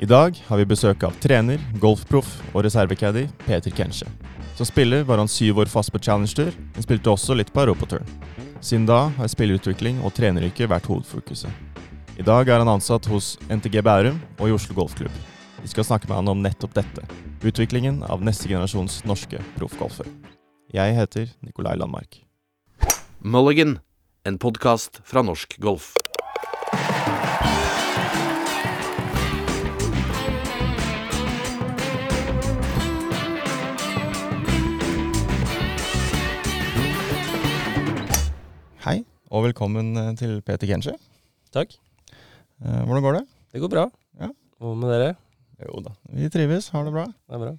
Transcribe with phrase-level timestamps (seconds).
[0.00, 4.06] I dag har vi besøk av trener, golfproff og reservecaddy Peter Kenche.
[4.56, 7.60] Som spiller var han syv år fast på Challenge Tour, men spilte også litt på
[7.66, 8.08] Europaturen.
[8.64, 11.52] Siden da har spillerutvikling og treneryrket vært hovedfokuset.
[12.16, 15.12] I dag er han ansatt hos NTG Bærum og i Oslo Golfklubb.
[15.60, 17.04] Vi skal snakke med han om nettopp dette.
[17.44, 20.08] Utviklingen av neste generasjons norske proffgolfer.
[20.72, 22.22] Jeg heter Nikolai Landmark.
[23.20, 23.82] Mulligan,
[24.24, 25.92] en podkast fra norsk golf.
[39.30, 40.94] Og velkommen eh, til Peter Kensche.
[41.54, 41.74] Takk.
[42.62, 43.24] Eh, Hvordan går det?
[43.54, 43.84] Det går bra.
[44.20, 44.30] Ja.
[44.62, 45.10] Og med dere?
[45.60, 47.04] Jo da, vi trives, har det bra.
[47.06, 47.52] Det er bra.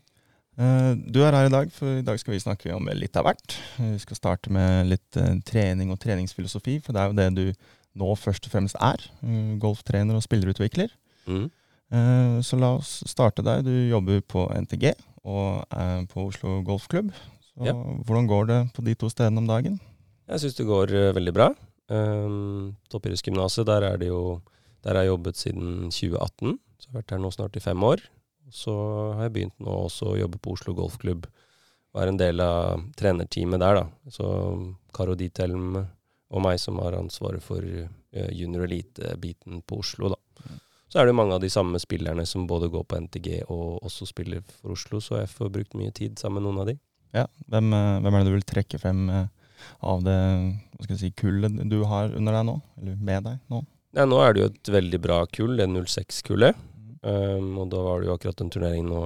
[0.62, 3.28] Eh, Du er her i dag, for i dag skal vi snakke om litt av
[3.30, 3.56] hvert.
[3.80, 7.70] Vi skal starte med litt trening og treningsfilosofi, for det er jo det du
[8.02, 9.04] nå først og fremst er.
[9.62, 10.92] Golftrener og spillerutvikler.
[11.28, 11.48] Mm.
[11.92, 13.62] Eh, Så la oss starte der.
[13.64, 17.12] Du jobber på NTG og er på Oslo Golfklubb.
[17.52, 17.74] Så Ja.
[17.74, 19.80] hvordan går det på de to stedene om dagen?
[20.30, 21.50] Jeg syns det går veldig bra.
[21.92, 24.40] Um, Toppidrettsgymnaset, der er det jo
[24.82, 26.58] Der har jeg jobbet siden 2018.
[26.80, 28.02] Så jeg har vært her nå snart i fem år.
[28.50, 28.74] Så
[29.14, 31.28] har jeg begynt nå også å jobbe på Oslo Golfklubb.
[32.02, 34.10] Er en del av trenerteamet der, da.
[34.10, 34.26] Så
[34.96, 35.76] Karo Dithelm
[36.32, 40.20] og meg som har ansvaret for eh, junior elite-biten på Oslo, da.
[40.92, 44.10] Så er det mange av de samme spillerne som både går på NTG og også
[44.10, 46.76] spiller for Oslo, så jeg får brukt mye tid sammen med noen av de.
[47.16, 49.30] Ja, hvem, eh, hvem er det du vil trekke frem eh,
[49.80, 50.18] av det
[50.82, 52.58] hva skal jeg si, kullet du har under deg nå?
[52.82, 53.62] Eller med deg nå?
[53.94, 56.58] Ja, nå er det jo et veldig bra kull, det 06-kullet.
[57.02, 59.02] Um, og da var det jo akkurat en turnering nå,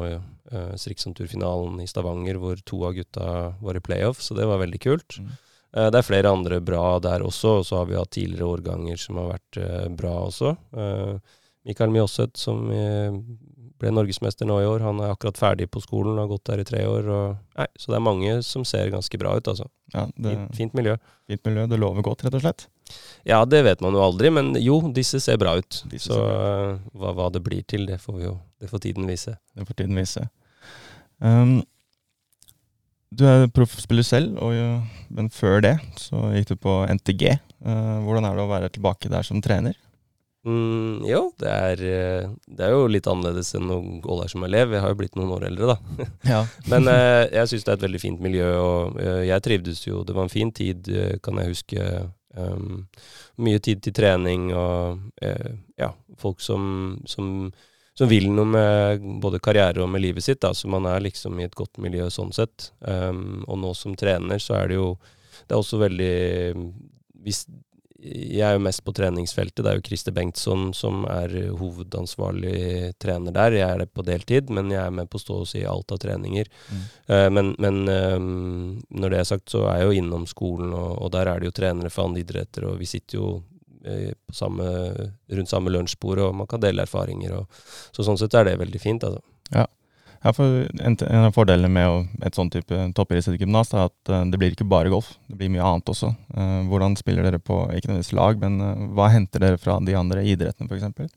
[0.54, 4.82] uh, Strikksandturfinalen i Stavanger, hvor to av gutta var i playoff, så det var veldig
[4.84, 5.18] kult.
[5.20, 5.32] Mm.
[5.76, 9.02] Uh, det er flere andre bra der også, og så har vi hatt tidligere årganger
[9.02, 10.54] som har vært uh, bra også.
[10.76, 12.68] Uh, Mikael Mjåseth, som
[13.82, 16.68] ble norgesmester nå i år, han er akkurat ferdig på skolen, har gått der i
[16.68, 17.10] tre år.
[17.12, 19.68] Og, nei, så det er mange som ser ganske bra ut, altså.
[19.94, 20.96] Ja, det Fint, fint miljø.
[21.30, 21.68] Fint miljø.
[21.72, 22.68] Det lover godt, rett og slett.
[23.28, 25.82] Ja, det vet man jo aldri, men jo, disse ser bra ut.
[25.92, 28.86] Disse så bra eh, hva, hva det blir til, det får vi jo Det får
[28.86, 29.36] tiden vise.
[29.58, 30.28] Det får tiden vise.
[31.20, 31.58] Um,
[33.16, 34.70] du er proffspiller selv, og, ja,
[35.14, 37.36] men før det så gikk du på NTG.
[37.66, 39.76] Uh, hvordan er det å være tilbake der som trener?
[40.46, 44.44] Mm, jo, det er, eh, det er jo litt annerledes enn å gå der som
[44.46, 44.76] elev.
[44.76, 46.06] Jeg har jo blitt noen år eldre, da.
[46.36, 46.42] Ja.
[46.70, 50.04] Men eh, jeg syns det er et veldig fint miljø, og eh, jeg trivdes jo.
[50.06, 51.88] Det var en fin tid, eh, kan jeg huske.
[52.36, 52.84] Um,
[53.40, 55.88] mye tid til trening og eh, ja,
[56.20, 57.30] folk som, som,
[57.96, 60.44] som vil noe med både karriere og med livet sitt.
[60.44, 60.52] Da.
[60.54, 62.74] Så man er liksom i et godt miljø sånn sett.
[62.84, 64.90] Um, og nå som trener så er det jo
[65.46, 66.14] Det er også veldig
[67.26, 67.46] hvis,
[68.06, 69.64] jeg er jo mest på treningsfeltet.
[69.64, 73.58] Det er jo Christer Bengtsson som er hovedansvarlig trener der.
[73.58, 75.94] Jeg er det på deltid, men jeg er med på å stå og si alt
[75.96, 76.52] av treninger.
[76.70, 76.84] Mm.
[77.10, 78.30] Uh, men men um,
[78.94, 81.50] når det er sagt, så er jeg jo innom skolen, og, og der er det
[81.50, 84.68] jo trenere for andre idretter, og vi sitter jo uh, på samme,
[85.40, 87.40] rundt samme lunsjbord, og man kan dele erfaringer.
[87.42, 89.08] Og, så sånn sett er det veldig fint.
[89.08, 89.24] Altså.
[89.54, 89.66] Ja,
[90.34, 94.56] for en, en av fordelene med et sånn type toppidrettsgymnas er at eh, det blir
[94.56, 96.10] ikke bare golf, det blir mye annet også.
[96.34, 99.98] Eh, hvordan spiller dere på, ikke nødvendigvis lag, men eh, hva henter dere fra de
[100.00, 101.14] andre idrettene f.eks.?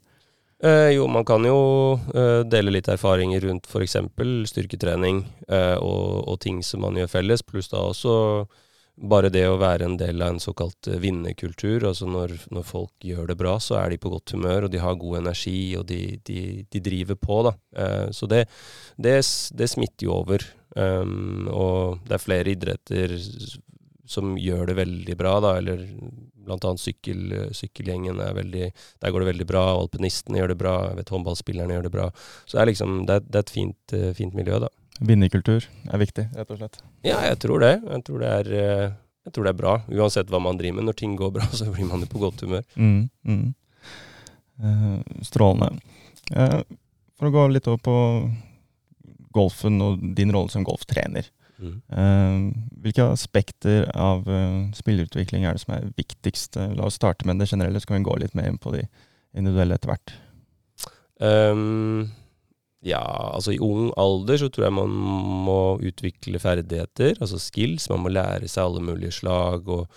[0.58, 1.58] Eh, jo, man kan jo
[2.12, 3.96] eh, dele litt erfaringer rundt f.eks.
[4.50, 8.16] styrketrening eh, og, og ting som man gjør felles, pluss da også
[8.98, 11.86] bare det å være en del av en såkalt eh, vinnerkultur.
[11.90, 14.82] Altså når, når folk gjør det bra, så er de på godt humør, og de
[14.82, 17.54] har god energi, og de, de, de driver på, da.
[17.78, 18.44] Eh, så det,
[18.96, 19.18] det,
[19.58, 20.46] det smitter jo over.
[20.78, 23.14] Um, og det er flere idretter
[24.08, 25.80] som gjør det veldig bra, da, eller
[26.48, 27.22] blant annet sykkel,
[27.56, 31.76] sykkelgjengen er veldig Der går det veldig bra, alpinistene gjør det bra, jeg vet håndballspillerne
[31.76, 32.06] gjør det bra.
[32.44, 34.70] Så det er liksom, det det er et fint, eh, fint miljø, da.
[34.98, 36.80] Vinnerkultur er viktig, rett og slett.
[37.06, 37.76] Ja, jeg tror det.
[37.84, 38.96] Jeg tror det er, eh,
[39.28, 39.76] jeg tror det er bra.
[39.92, 40.88] Uansett hva man driver med.
[40.88, 42.66] Når ting går bra, så blir man jo på godt humør.
[42.74, 43.46] Mm, mm.
[44.58, 45.78] Eh, strålende.
[46.34, 46.60] Eh,
[47.18, 47.98] for å gå litt over på
[49.34, 51.28] golfen og din rolle som golftrener.
[51.58, 51.74] Mm.
[51.90, 52.36] Eh,
[52.84, 56.56] hvilke aspekter av uh, spillerutvikling er det som er viktigst?
[56.56, 58.74] Eh, La oss starte med det generelle, så kan vi gå litt mer inn på
[58.76, 58.84] de
[59.36, 60.14] individuelle etter hvert.
[61.20, 62.10] Ehm,
[62.86, 63.00] ja,
[63.34, 64.92] altså i ung alder så tror jeg man
[65.46, 67.88] må utvikle ferdigheter, altså skills.
[67.90, 69.88] Man må lære seg alle mulige slag og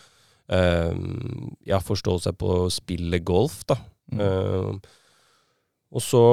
[0.50, 3.78] um, ja, forstå seg på å spille golf, da.
[4.12, 4.22] Mm.
[4.22, 4.82] Um,
[5.92, 6.24] og så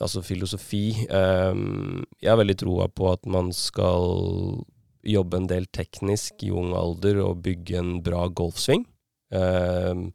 [0.00, 1.04] altså filosofi.
[1.12, 4.62] Um, jeg har veldig troa på at man skal
[5.06, 8.86] jobbe en del teknisk i ung alder og bygge en bra golfsving.
[9.34, 10.10] Ehm,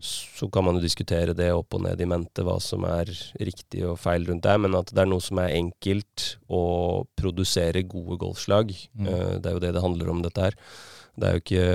[0.00, 3.08] så kan man jo diskutere det opp og ned i mente, hva som er
[3.40, 4.56] riktig og feil rundt det.
[4.62, 8.74] Men at det er noe som er enkelt å produsere gode golfslag.
[8.92, 9.08] Mm.
[9.08, 10.60] Eh, det er jo det det handler om, dette her.
[11.16, 11.66] Det er jo ikke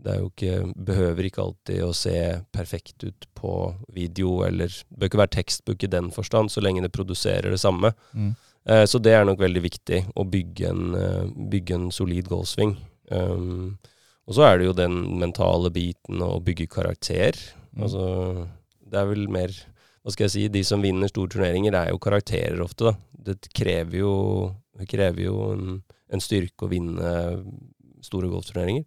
[0.00, 0.54] det er jo ikke,
[0.88, 2.14] behøver ikke alltid å se
[2.56, 3.52] perfekt ut på
[3.92, 7.60] video, eller det bør ikke være tekstbok i den forstand, så lenge det produserer det
[7.60, 7.92] samme.
[8.16, 8.30] Mm.
[8.64, 12.76] Eh, så det er nok veldig viktig, å bygge en, eh, bygge en solid golfsving.
[13.10, 13.78] Um,
[14.30, 17.34] og så er det jo den mentale biten å bygge karakter.
[17.74, 17.82] Mm.
[17.82, 18.04] Altså,
[18.86, 19.54] det er vel mer
[20.00, 22.94] Hva skal jeg si, de som vinner store turneringer, det er jo karakterer ofte, da.
[23.26, 24.12] Det krever jo,
[24.78, 27.10] det krever jo en, en styrke å vinne
[28.06, 28.86] store golfturneringer.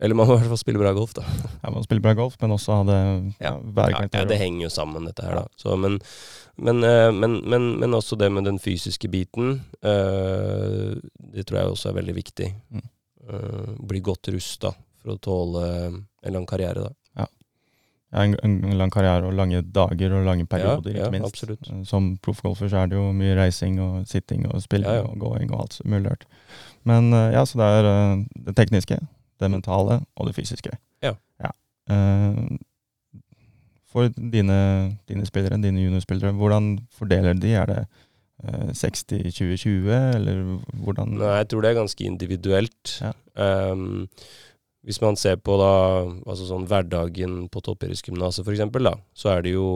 [0.00, 1.24] Eller man må i hvert fall spille bra golf, da.
[1.64, 3.00] Ja, man spiller bra golf, men også ha det
[3.42, 5.58] ja, være Ja, ja, det henger jo sammen, dette her, da.
[5.60, 5.98] Så, men,
[6.56, 10.94] men, eh, men, men, men også det med den fysiske biten, eh,
[11.34, 12.48] det tror jeg også er veldig viktig.
[12.70, 12.86] Mm.
[13.28, 14.70] Eh, bli godt rusta
[15.00, 17.26] for å tåle en lang karriere, da.
[18.10, 21.28] Ja, en, en lang karriere og lange dager og lange perioder, ja, ikke minst.
[21.28, 21.68] absolutt.
[21.70, 25.06] Eh, Som proffgolfer så er det jo mye reising og sitting og spilling Ja, ja.
[25.12, 26.24] og going og alt mulig rart.
[26.88, 28.98] Men eh, ja, så det er eh, det tekniske,
[29.40, 30.74] det mentale og det fysiske.
[31.06, 31.14] Ja.
[31.90, 32.58] Eh,
[33.90, 34.56] For dine,
[35.10, 37.54] dine spillere, dine juniorspillere, hvordan fordeler de?
[37.58, 37.86] Er det eh,
[38.40, 40.38] 60-20-20, eller
[40.84, 42.94] hvordan Nei, jeg tror det er ganske individuelt.
[43.02, 43.12] Ja.
[43.34, 44.08] Um,
[44.86, 45.72] hvis man ser på da,
[46.24, 49.66] altså sånn hverdagen på toppidrettsgymnaset f.eks., så er det jo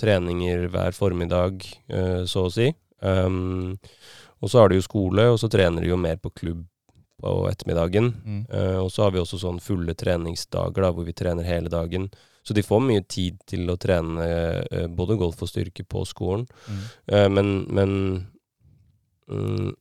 [0.00, 1.62] treninger hver formiddag,
[1.94, 2.72] uh, så å si.
[2.98, 3.76] Um,
[4.42, 6.66] og så har de jo skole, og så trener de jo mer på klubb
[7.18, 8.12] på ettermiddagen.
[8.24, 8.42] Mm.
[8.50, 12.06] Uh, og så har vi også sånn fulle treningsdager da, hvor vi trener hele dagen.
[12.48, 14.24] Så de får mye tid til å trene
[14.70, 16.46] eh, både golf og styrke på skolen.
[16.68, 16.80] Mm.
[17.12, 17.92] Eh, men men
[19.28, 19.74] mm,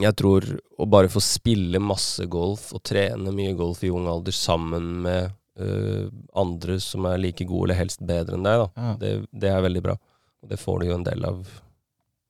[0.00, 0.46] jeg tror
[0.80, 5.30] å bare få spille masse golf og trene mye golf i ung alder sammen med
[5.60, 6.08] uh,
[6.40, 8.94] andre som er like gode eller helst bedre enn deg, da, Ja.
[8.98, 9.94] det, det er veldig bra.
[10.42, 11.44] Og det får du jo en del av.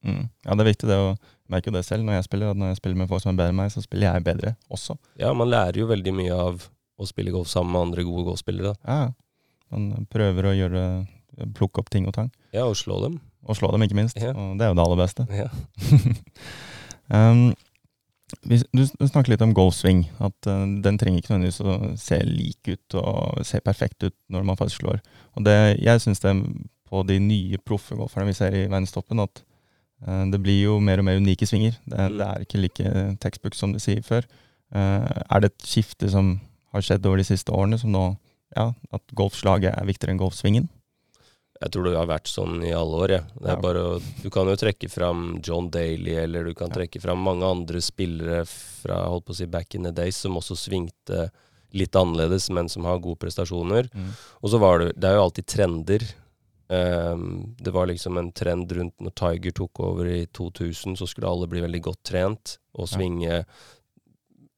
[0.04, 0.26] Mm.
[0.44, 1.14] ja, det er viktig det å
[1.48, 3.38] merke jo det selv når jeg spiller, at når jeg spiller med folk som er
[3.40, 4.98] bedre enn meg, så spiller jeg bedre også.
[5.22, 6.66] Ja, man lærer jo veldig mye av
[7.00, 8.74] å spille golf sammen med andre gode golfspillere.
[8.84, 8.98] Ja,
[9.72, 10.82] man prøver å gjøre,
[11.56, 12.32] plukke opp ting og tang.
[12.54, 13.20] Ja, og slå dem.
[13.44, 14.18] Og slå dem, ikke minst.
[14.20, 14.32] Ja.
[14.32, 15.26] Og det er jo det aller beste.
[15.34, 15.48] Ja.
[17.16, 17.48] um,
[18.48, 20.04] hvis, du, du snakker litt om golfsving.
[20.24, 24.46] At uh, den trenger ikke nødvendigvis å se lik ut og se perfekt ut når
[24.48, 25.02] man faktisk slår.
[25.36, 26.34] Og det, jeg syns det
[26.88, 29.44] på de nye proffe golferne vi ser i verdenstoppen, at
[30.06, 31.76] uh, det blir jo mer og mer unike svinger.
[31.84, 32.18] Det, Mm.
[32.18, 34.26] det er ikke like textbook som de sier før.
[34.74, 36.38] Uh, er det et skifte som
[36.74, 38.14] har skjedd over de siste årene, som nå
[38.56, 40.68] ja, at golfslaget er viktigere enn golfsvingen?
[41.62, 43.10] Jeg tror det har vært sånn i alle år.
[43.14, 43.20] Ja.
[43.40, 43.56] Det Ja.
[43.62, 47.80] bare du kan jo trekke fram John Daly, eller du kan trekke fram mange andre
[47.80, 51.30] spillere fra holdt på å si back in the days som også svingte
[51.72, 53.88] litt annerledes, men som har gode prestasjoner.
[54.42, 56.02] Og så var det Det er jo alltid trender.
[56.68, 61.28] Um, det var liksom en trend rundt når Tiger tok over i 2000, så skulle
[61.28, 62.96] alle bli veldig godt trent og Ja.
[62.96, 63.44] svinge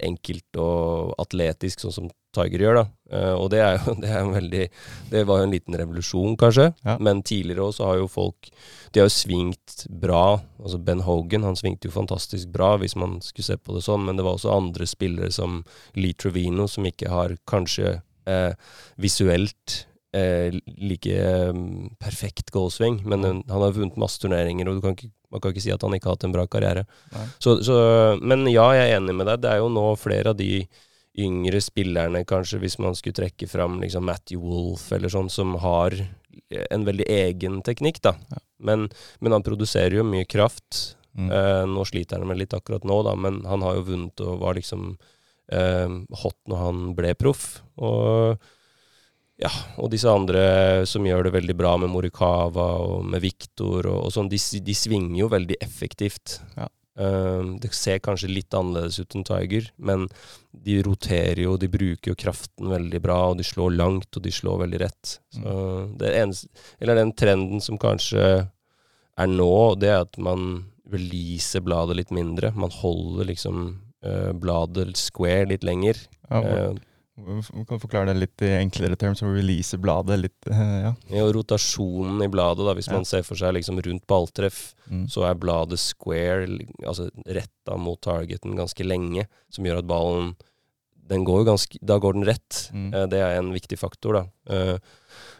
[0.02, 2.86] enkelt og atletisk, sånn som Tiger gjør, da.
[3.16, 4.64] Eh, og det er jo det er en veldig
[5.12, 6.70] Det var jo en liten revolusjon, kanskje.
[6.86, 6.96] Ja.
[7.02, 8.50] Men tidligere også har jo folk
[8.92, 10.38] De har jo svingt bra.
[10.62, 14.06] Altså Ben Hogan, han svingte jo fantastisk bra, hvis man skulle se på det sånn,
[14.06, 15.62] men det var også andre spillere som
[15.98, 17.98] Lee Trevino, som ikke har kanskje
[18.30, 18.54] eh,
[18.96, 19.86] visuelt
[20.16, 21.52] eh, like eh,
[21.98, 25.52] perfekt goalsving, men han han har vunnet masse turneringer, og du kan ikke, man kan
[25.52, 26.86] ikke si at han ikke har hatt en bra karriere.
[27.38, 27.76] Så, så,
[28.22, 29.42] men ja, jeg er enig med deg.
[29.42, 30.66] Det er jo nå flere av de
[31.18, 35.96] yngre spillerne, kanskje, hvis man skulle trekke fram liksom Matthew Wolff eller sånn, som har
[36.70, 38.14] en veldig egen teknikk, da.
[38.30, 38.42] Ja.
[38.68, 38.88] Men,
[39.20, 40.96] men han produserer jo mye kraft.
[41.16, 41.30] Mm.
[41.32, 44.42] Eh, nå sliter han med litt akkurat nå, da, men han har jo vunnet og
[44.42, 44.90] var liksom
[45.52, 45.88] eh,
[46.22, 47.48] hot når han ble proff.
[47.80, 48.36] Og
[49.40, 54.06] ja, og disse andre som gjør det veldig bra med Morikawa og med Viktor og,
[54.06, 56.38] og sånn, de, de svinger jo veldig effektivt.
[56.56, 56.68] Ja.
[56.96, 60.06] Eh, det ser kanskje litt annerledes ut enn Tiger, men
[60.66, 64.32] de roterer jo, de bruker jo kraften veldig bra, og de slår langt, og de
[64.32, 65.16] slår veldig rett.
[65.36, 65.56] Så
[66.00, 66.48] det eneste,
[66.80, 68.24] eller den trenden som kanskje
[69.16, 72.52] er nå, det er at man releaser bladet litt mindre.
[72.56, 73.64] Man holder liksom
[74.06, 75.98] eh, bladet square litt lenger.
[76.30, 76.72] Ja,
[77.16, 80.48] Du kan forklare det litt i enklere terms, og release bladet litt.
[80.50, 80.90] eh, ja.
[81.10, 82.92] Ja, og rotasjonen i bladet, da, hvis Ja.
[82.98, 85.06] man ser for seg liksom rundt balltreff, Mm.
[85.08, 86.46] så er bladet square,
[86.84, 90.36] altså retta mot targeten ganske lenge, som gjør at ballen
[91.08, 92.70] den går jo ganske, Da går den rett.
[92.74, 92.92] Mm.
[92.92, 94.26] Eh, Det er en viktig faktor, da.
[94.52, 94.78] Eh,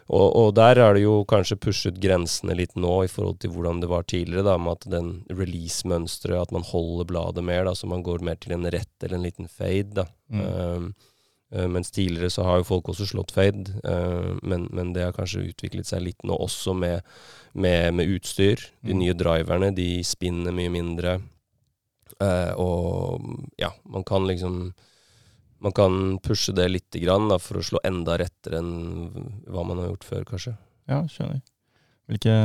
[0.09, 3.81] Og, og der er det jo kanskje pushet grensene litt nå i forhold til hvordan
[3.81, 7.87] det var tidligere, da, med at den release-mønsteret, at man holder bladet mer, da, så
[7.89, 10.05] man går mer til en rett eller en liten fade, da.
[10.31, 10.41] Mm.
[10.41, 10.95] Um,
[11.49, 15.45] mens tidligere så har jo folk også slått fade, eh, men, men, det har kanskje
[15.47, 17.07] utviklet seg litt nå også med,
[17.55, 18.65] med, med utstyr.
[18.83, 18.99] De mm.
[18.99, 21.17] nye driverne, de spinner mye mindre.
[22.19, 23.23] Eh, og
[23.61, 24.73] ja, man kan liksom
[25.59, 29.79] Man kan pushe det lite grann da, for å slå enda rettere enn hva man
[29.81, 30.51] har gjort før, kanskje.
[30.85, 31.39] Ja, skjønner.
[32.07, 32.35] Hvilke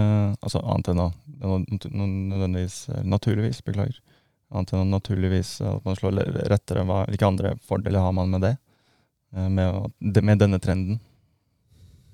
[0.41, 1.11] Altså annet enn da
[1.45, 4.01] nødvendigvis Naturligvis, beklager.
[4.49, 6.87] Annet enn naturligvis at man slår rettere.
[6.89, 8.55] Hva, hvilke andre fordeler har man med det?
[9.37, 11.01] Eh, med, med denne trenden?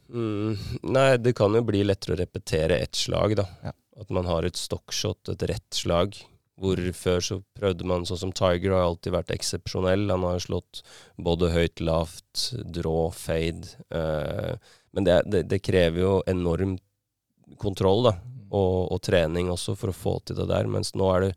[0.08, 3.44] Mm, nei, det kan jo bli lettere å repetere ett slag, da.
[3.64, 3.74] Ja.
[3.98, 6.16] At man har et stockshot, et rett slag.
[6.58, 10.08] Hvor før så prøvde man sånn som Tiger har alltid vært eksepsjonell.
[10.10, 10.82] Han har slått
[11.14, 13.76] både høyt, lavt, draw, fade.
[13.94, 14.58] Uh,
[14.94, 16.74] men det, det, det, krever jo enorm
[17.62, 18.16] kontroll, da.
[18.48, 20.66] Og, og, trening også for å få til det der.
[20.70, 21.32] Mens nå er det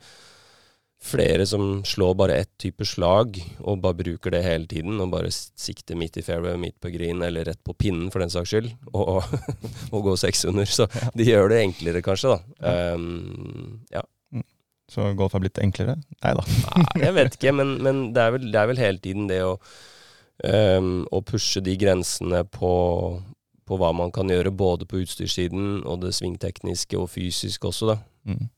[1.01, 5.31] flere som slår bare ett type slag, og bare bruker det hele tiden, og bare
[5.34, 8.70] sikter midt i fairway, midt på green, eller rett på pinnen, for den saks skyld,
[8.93, 9.24] og,
[9.89, 10.70] og gå seks under.
[10.70, 12.93] Så de gjør det enklere, kanskje, da.
[12.93, 14.05] Um, ja.
[14.31, 14.46] Mm.
[14.93, 15.98] Så golf har blitt enklere?
[16.22, 16.46] Nei da.
[17.08, 19.58] jeg vet ikke, men, men det, er vel, det, er vel, hele tiden det å,
[20.46, 22.74] um, å pushe de grensene på,
[23.65, 28.01] på hva man kan gjøre, både på utstyrssiden og det svingtekniske og fysiske også, da.
[28.29, 28.51] Mm.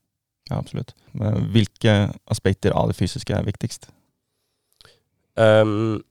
[0.50, 0.94] Ja, absolutt.
[1.12, 3.88] Men Hvilke aspekter av det fysiske er viktigst?
[5.34, 6.02] Um,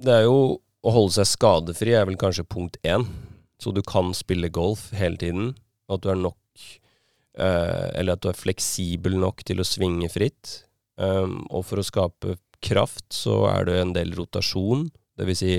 [0.00, 3.06] det er jo å holde seg skadefri er vel kanskje punkt én.
[3.60, 5.52] Så du kan spille golf hele tiden.
[5.92, 6.38] At du er nok
[7.38, 10.64] uh, Eller at du er fleksibel nok til å svinge fritt.
[11.00, 14.88] Um, og for å skape kraft så er det en del rotasjon.
[15.16, 15.54] Det vil si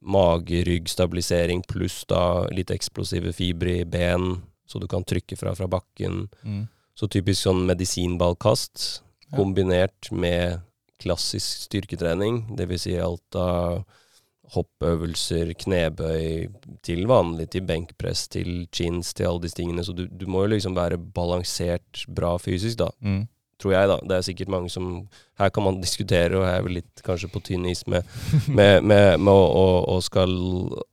[0.00, 4.38] mage-rygg-stabilisering pluss da litt eksplosive fibre i ben,
[4.70, 6.24] så du kan trykke fra fra bakken.
[6.46, 6.64] Mm.
[6.94, 9.02] Så typisk sånn medisinballkast
[9.34, 10.60] kombinert med
[11.00, 12.84] klassisk styrketrening, dvs.
[12.84, 13.82] Si alt av
[14.50, 16.48] hoppøvelser, knebøy,
[16.86, 19.84] til vanlig, til benkpress, til chins, til alle disse tingene.
[19.86, 22.90] Så du, du må jo liksom være balansert bra fysisk, da.
[22.98, 23.28] Mm.
[23.60, 23.98] Tror jeg, da.
[24.08, 24.86] Det er sikkert mange som
[25.40, 28.08] Her kan man diskutere, og jeg er vel litt kanskje på tynn is med,
[28.58, 30.34] med, med, med å, å, å, skal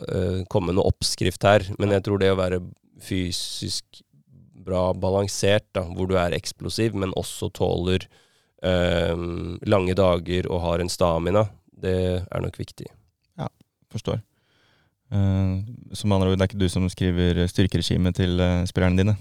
[0.05, 1.65] uh, komme noe oppskrift her.
[1.81, 2.62] Men jeg tror det å være
[3.04, 4.01] fysisk
[4.68, 8.08] bra balansert, da, hvor du er eksplosiv, men også tåler
[8.66, 9.16] eh,
[9.70, 11.46] lange dager og har en stamina,
[11.77, 12.89] det er nok viktig.
[13.39, 13.48] Ja,
[13.94, 14.20] forstår.
[15.08, 15.63] Uh,
[15.96, 19.13] som andre ord, det er ikke du som skriver styrkeregimet til uh, spillerne dine?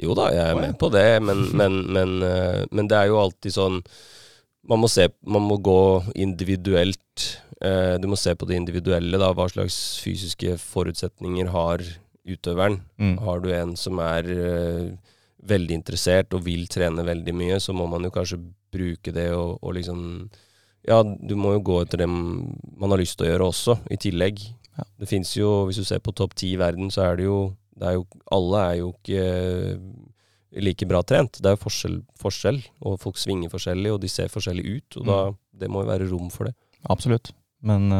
[0.00, 3.20] Jo da, jeg er med på det, men, men, men, uh, men, det er jo
[3.20, 3.82] alltid sånn
[4.68, 7.26] Man må se Man må gå individuelt.
[7.58, 9.32] du må se på det individuelle, da.
[9.34, 11.82] Hva slags fysiske forutsetninger har
[12.28, 12.80] utøveren.
[13.00, 13.16] Mm.
[13.24, 15.14] Har du en som er uh,
[15.48, 18.40] veldig interessert og vil trene veldig mye, så må man jo kanskje
[18.74, 20.02] bruke det og, og, liksom
[20.88, 23.98] Ja, du må jo gå etter det man har lyst til å gjøre også, i
[24.00, 24.40] tillegg.
[24.78, 24.86] Ja.
[25.00, 27.40] Det fins jo, hvis du ser på topp ti i verden, så er det jo,
[27.76, 29.24] det er jo Alle er jo ikke
[30.64, 31.40] like bra trent.
[31.42, 35.00] Det er jo forskjell, forskjell, og folk svinger forskjellig, og de ser forskjellig ut.
[35.00, 35.10] Og mm.
[35.10, 35.18] da,
[35.64, 36.54] det må jo være rom for det.
[36.88, 37.32] Absolutt.
[37.66, 37.90] Men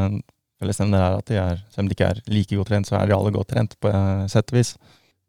[0.63, 2.99] uh, det er at de er, selv om de ikke er like godt trent, så
[2.99, 3.93] er de alle godt trent, på
[4.29, 4.77] sett og vis.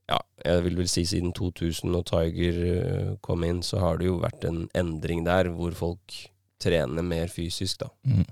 [0.10, 4.10] Ja, jeg vil vel si siden 2000 og Tiger eh, kom inn, så har det
[4.10, 6.16] jo vært en endring der, hvor folk
[6.60, 7.92] trener mer fysisk, da.
[8.10, 8.26] Mm.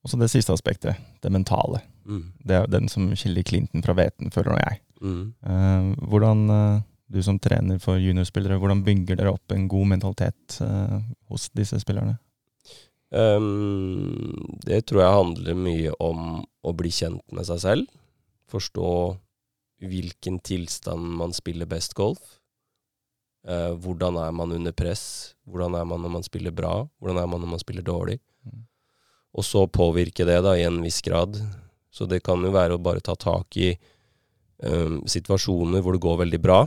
[0.00, 1.82] Og så det siste aspektet, det mentale.
[2.08, 2.32] Mm.
[2.42, 4.80] Det er den som skiller Clinton fra Veten, føler nå jeg.
[5.00, 5.26] Mm.
[5.52, 10.60] Eh, hvordan, uh, du som trener for juniorspillere, hvordan bygger dere opp en god mentalitet
[10.62, 10.98] eh,
[11.30, 12.16] hos disse spillerne?
[13.10, 17.98] Um, det tror jeg handler mye om å bli kjent med seg selv.
[18.50, 18.90] Forstå
[19.80, 22.36] hvilken tilstand man spiller best golf.
[23.46, 25.34] Uh, hvordan er man under press?
[25.48, 26.74] Hvordan er man når man spiller bra?
[27.00, 28.18] Hvordan er man når man spiller dårlig?
[28.44, 28.66] Mm.
[29.34, 31.38] Og så påvirke det da i en viss grad.
[31.90, 33.72] Så det kan jo være å bare ta tak i
[34.62, 36.60] um, situasjoner hvor det går veldig bra,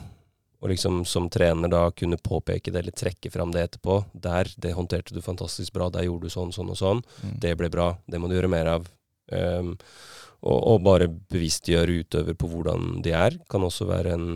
[0.64, 3.98] og liksom som trener da kunne påpeke det, eller trekke fram det etterpå.
[4.14, 5.90] Der, det håndterte du fantastisk bra.
[5.92, 7.02] Der gjorde du sånn, sånn og sånn.
[7.20, 7.34] Mm.
[7.44, 7.90] Det ble bra.
[8.08, 8.88] Det må du gjøre mer av.
[9.28, 9.74] Um,
[10.40, 14.32] og, og, bare bevisstgjøre utøver på hvordan de er, kan også være en,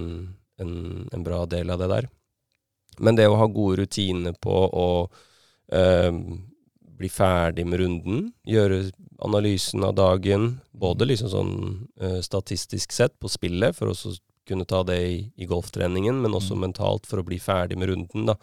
[0.60, 0.75] en,
[1.15, 2.12] en, bra del av det der.
[3.00, 6.22] Men det å ha gode rutiner på å um,
[7.00, 8.89] bli ferdig med runden, gjøre
[9.24, 11.57] analysen av dagen, både liksom sånn
[12.03, 16.55] uh, statistisk sett på spillet, for å kunne ta det i, i golftreningen, men også
[16.55, 16.61] mm.
[16.61, 18.29] mentalt for å bli ferdig med runden.
[18.29, 18.37] da,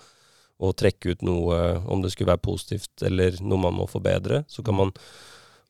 [0.63, 4.45] Og trekke ut noe, om det skulle være positivt eller noe man må forbedre.
[4.49, 4.83] Så kan mm.
[4.83, 4.93] man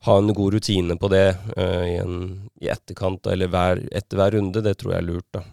[0.04, 1.26] ha en god rutine på det
[1.56, 2.16] uh, i, en,
[2.60, 4.64] i, etterkant, eller hver, etter hver runde.
[4.64, 5.30] Det tror jeg er lurt.
[5.32, 5.44] da.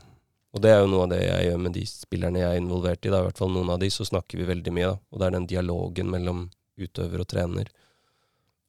[0.52, 3.06] Og det er jo noe av det jeg gjør med de spillerne jeg er involvert
[3.06, 3.14] i.
[3.14, 4.92] da, i hvert fall noen av de, så snakker vi veldig mye.
[4.92, 6.50] da, Og det er den dialogen mellom
[6.82, 7.70] utøver og trener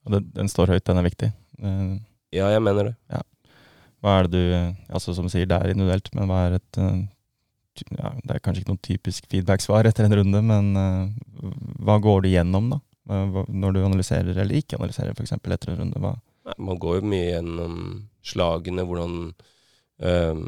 [0.04, 1.34] Og Den, den står høyt, den er viktig.
[1.58, 1.98] Uh,
[2.32, 3.20] Ja, jeg mener det.
[4.02, 6.80] Hva er det du Altså som du sier, det er individuelt, men hva er et
[6.82, 7.02] eh,
[7.96, 12.24] ja, Det er kanskje ikke noe typisk feedback-svar etter en runde, men uh, hva går
[12.24, 12.80] du gjennom, da?
[13.48, 15.32] Når du analyserer eller ikke analyserer, f.eks.
[15.34, 16.02] etter en runde?
[16.02, 16.12] Hva?
[16.46, 17.78] Nei, Man går jo mye gjennom
[18.22, 19.16] slagene, hvordan
[19.98, 20.44] um,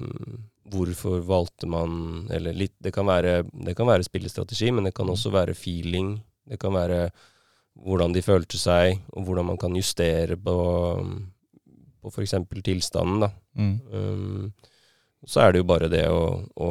[0.75, 5.11] Hvorfor valgte man Eller litt Det kan være, det kan være spillestrategi, men det kan
[5.11, 6.17] også være feeling.
[6.49, 7.09] Det kan være
[7.75, 10.55] hvordan de følte seg, og hvordan man kan justere på,
[12.05, 12.37] på f.eks.
[12.65, 13.25] tilstanden.
[13.25, 13.31] da.
[13.59, 13.75] Mm.
[13.91, 14.53] Um,
[15.27, 16.25] så er det jo bare det å,
[16.61, 16.71] å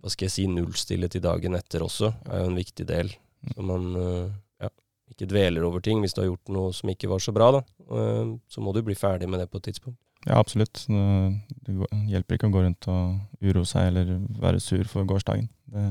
[0.00, 3.10] Hva skal jeg si nullstille til dagen etter også, er jo en viktig del.
[3.50, 4.28] Så man uh,
[4.62, 4.70] ja,
[5.10, 5.98] ikke dveler over ting.
[6.02, 8.84] Hvis du har gjort noe som ikke var så bra, da, uh, så må du
[8.86, 9.98] bli ferdig med det på et tidspunkt.
[10.26, 10.80] Ja, absolutt.
[10.86, 11.74] Det
[12.10, 15.46] hjelper ikke å gå rundt og uroe seg eller være sur for gårsdagen.
[15.70, 15.84] Det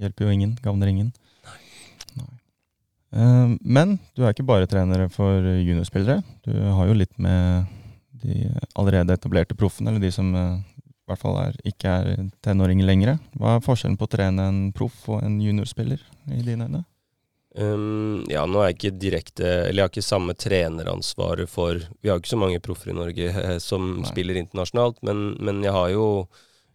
[0.00, 1.10] hjelper jo ingen, gagner ingen.
[3.14, 6.22] Eh, Men du er ikke bare trener for juniorspillere.
[6.46, 7.66] Du har jo litt med
[8.24, 10.56] de allerede etablerte proffene, eller de som eh,
[11.04, 13.18] i hvert fall er, ikke er tenåringer lenger.
[13.36, 16.00] Hva er forskjellen på å trene en proff og en juniorspiller
[16.32, 16.84] i dine øyne?
[17.54, 22.10] Um, ja, nå er jeg ikke direkte Eller jeg har ikke samme treneransvaret for Vi
[22.10, 23.28] har ikke så mange proffer i Norge
[23.62, 24.08] som Nei.
[24.10, 26.08] spiller internasjonalt, men, men jeg har jo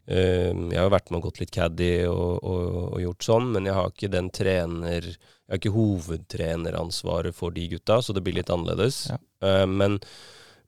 [0.09, 3.77] Jeg har vært med og gått litt caddy og, og, og gjort sånn, men jeg
[3.77, 8.49] har ikke den trener Jeg har ikke hovedtreneransvaret for de gutta, så det blir litt
[8.53, 9.03] annerledes.
[9.11, 9.19] Ja.
[9.45, 9.99] Uh, men,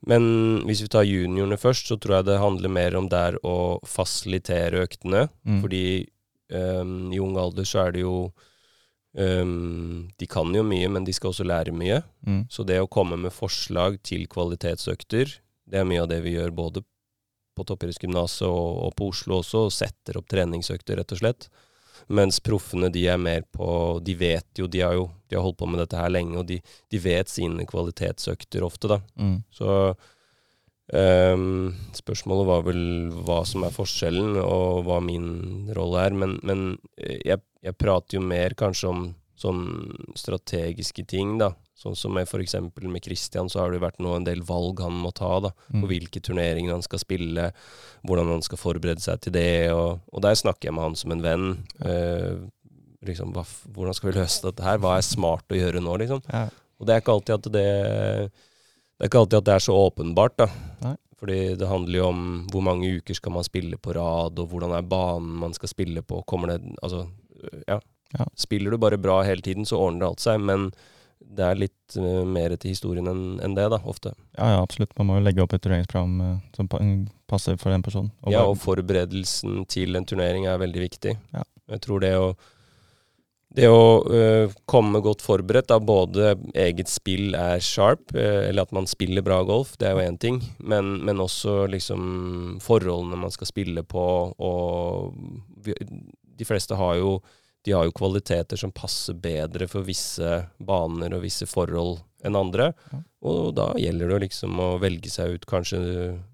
[0.06, 0.24] men
[0.68, 4.84] hvis vi tar juniorene først, så tror jeg det handler mer om der å fasilitere
[4.86, 5.26] øktene.
[5.42, 5.60] Mm.
[5.64, 5.84] Fordi
[6.52, 8.16] um, i ung alder så er det jo
[9.18, 12.02] um, De kan jo mye, men de skal også lære mye.
[12.26, 12.44] Mm.
[12.50, 16.54] Så det å komme med forslag til kvalitetsøkter, det er mye av det vi gjør
[16.54, 16.82] både
[17.56, 21.48] på Toppidrettsgymnaset og, og på Oslo også, og setter opp treningsøkter, rett og slett.
[22.12, 25.60] Mens proffene, de er mer på De vet jo, de har jo de har holdt
[25.62, 26.58] på med dette her lenge, og de,
[26.92, 28.98] de vet sine kvalitetsøkter ofte, da.
[29.16, 29.38] Mm.
[29.48, 29.70] Så
[30.92, 32.82] um, spørsmålet var vel
[33.24, 36.18] hva som er forskjellen, og hva min rolle er.
[36.20, 36.66] Men, men
[36.98, 39.06] eh, jeg, jeg prater jo mer kanskje om
[39.40, 39.64] sånn
[40.20, 41.54] strategiske ting, da.
[41.78, 42.54] Sånn som med f.eks.
[42.84, 45.50] med Christian, så har det vært nå en del valg han må ta, da.
[45.72, 45.80] Mm.
[45.80, 47.48] På hvilke turneringer han skal spille,
[48.06, 49.72] hvordan han skal forberede seg til det.
[49.74, 51.46] Og, og der snakker jeg med han som en venn.
[51.82, 52.42] Eh,
[53.08, 54.82] liksom, hva, hvordan skal vi løse dette her?
[54.82, 56.22] Hva er smart å gjøre nå, liksom?
[56.28, 56.46] Ja.
[56.78, 57.68] Og det er ikke alltid at det
[58.32, 60.48] Det er ikke alltid at det er så åpenbart, da.
[60.84, 60.96] Nei.
[61.22, 64.74] Fordi det handler jo om hvor mange uker skal man spille på rad, og hvordan
[64.74, 66.22] er banen man skal spille på.
[66.26, 67.04] Kommer det Altså,
[67.70, 67.78] ja.
[68.12, 68.26] Ja.
[68.36, 70.42] Spiller du bare bra hele tiden, så ordner det alt seg.
[70.42, 70.72] Men
[71.32, 74.14] det er litt uh, mer til historien enn en det, da, ofte.
[74.36, 74.92] Ja, ja, absolutt.
[74.98, 76.80] Man må jo legge opp et turneringsprogram uh, som pa-
[77.30, 78.12] passer for den personen.
[78.26, 81.16] Og Ja, og forberedelsen til en turnering er veldig viktig.
[81.32, 81.46] Ja.
[81.72, 82.34] Jeg tror det å
[83.52, 88.88] det å uh, komme godt forberedt, da både eget spill er sharp, eller at man
[88.88, 93.50] spiller bra golf, det er jo én ting, men, men også liksom forholdene man skal
[93.50, 94.06] spille på,
[94.40, 95.12] og
[95.68, 95.76] vi,
[96.40, 97.18] de fleste har jo
[97.62, 102.72] de har jo kvaliteter som passer bedre for visse baner og visse forhold enn andre.
[102.90, 103.00] Ja.
[103.30, 105.80] Og da gjelder det liksom å velge seg ut kanskje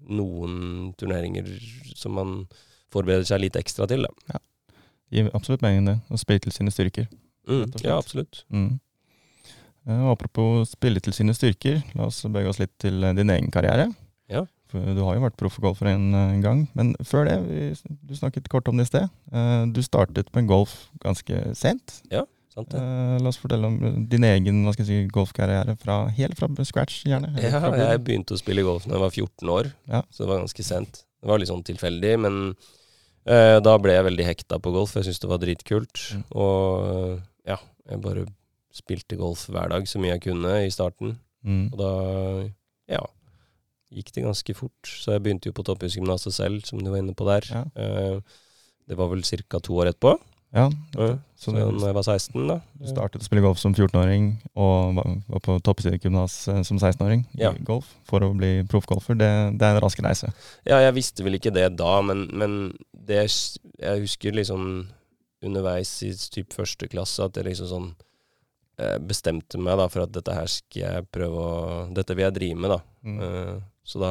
[0.09, 1.49] noen turneringer
[1.93, 2.35] som man
[2.93, 4.07] forbereder seg litt ekstra til.
[4.07, 4.41] Da.
[5.13, 7.09] gir absolutt mening det, å spille til sine styrker.
[7.49, 8.43] Mm, ja, absolutt.
[8.53, 8.79] Mm.
[9.89, 13.33] Eh, og apropos spille til sine styrker, la oss bevege oss litt til eh, din
[13.33, 13.89] egen karriere.
[14.29, 14.45] Ja.
[14.69, 18.13] For du har jo vært proff golfer en eh, gang, men før det, vi, du
[18.17, 19.07] snakket kort om det i sted.
[19.33, 22.01] Eh, du startet med golf ganske sent.
[22.13, 22.79] Ja, Sant det?
[22.81, 26.37] Eh, la oss fortelle om eh, din egen hva skal jeg si, golfkarriere fra, helt
[26.39, 27.31] fra scratch, gjerne.
[27.43, 30.01] Ja, jeg begynte å spille golf da jeg var 14 år, Ja.
[30.09, 31.03] så det var ganske sent.
[31.19, 32.37] Det var litt sånn tilfeldig, men
[33.27, 34.95] uh, da ble jeg veldig hekta på golf.
[34.95, 36.03] Jeg syntes det var dritkult.
[36.15, 36.21] Mm.
[36.39, 37.15] Og eh,
[37.51, 37.57] ja,
[37.91, 38.25] jeg bare
[38.75, 41.17] spilte golf hver dag så mye jeg kunne i starten.
[41.43, 41.65] Mm.
[41.73, 41.91] Og da,
[42.95, 43.03] ja,
[43.93, 44.85] gikk det ganske fort.
[44.89, 47.47] Så jeg begynte jo på Toppidrettsgymnaset selv, som du var inne på der.
[47.49, 47.63] Ja.
[47.75, 48.19] Eh,
[48.89, 49.59] det var vel ca.
[49.61, 50.17] to år etterpå,
[50.51, 50.63] Ja,
[50.97, 52.55] Ja, så da jeg var 16, da.
[52.79, 57.51] du startet å spille golf som 14-åring, og var, på toppidrettsgymnas eh, som 16-åring Ja.
[57.53, 59.13] i golf for å bli proffgolfer.
[59.13, 60.31] Det, det er en rask reise.
[60.65, 64.87] Ja, jeg visste vel ikke det da, men, men det Jeg husker liksom
[65.45, 67.89] underveis i typ første klasse at jeg liksom sånn
[68.79, 72.35] eh, bestemte meg da for at dette her skal jeg prøve å Dette vil jeg
[72.39, 72.79] drive med, da.
[73.05, 73.19] Mm.
[73.21, 74.09] Eh, så da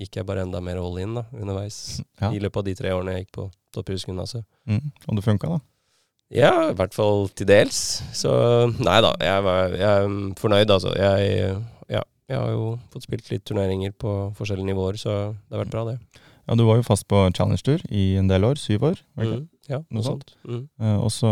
[0.00, 1.78] gikk jeg bare enda mer all in da, underveis.
[2.22, 2.28] Ja.
[2.30, 4.44] I løpet av de tre årene jeg gikk på Topphusgymnaset.
[4.70, 4.82] Mm.
[5.08, 5.60] Og det funka, da.
[6.34, 7.78] Ja, i hvert fall til dels.
[8.16, 8.30] Så
[8.80, 10.92] nei da, jeg, var, jeg er fornøyd, altså.
[10.98, 11.56] Jeg,
[11.92, 15.74] ja, jeg har jo fått spilt litt turneringer på forskjellige nivåer, så det har vært
[15.74, 15.98] bra, det.
[16.44, 18.98] Ja, Du var jo fast på Challenge-tur i en del år, syv år.
[19.16, 19.42] var det ikke?
[19.44, 20.34] Mm, ja, Noe sånt?
[20.44, 20.64] Mm.
[20.80, 21.30] Eh, og så,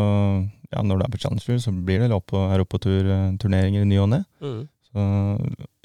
[0.73, 4.09] ja, når du er på Challenge-tur, så blir det opp på europatur-turneringer i ny og
[4.15, 4.23] ne.
[4.45, 4.63] Mm.
[4.93, 5.03] Så